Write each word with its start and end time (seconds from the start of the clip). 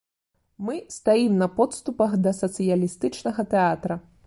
Мы 0.69 0.77
стаім 0.95 1.33
на 1.41 1.49
подступах 1.59 2.17
да 2.29 2.35
сацыялістычнага 2.41 3.41
тэатра. 3.53 4.03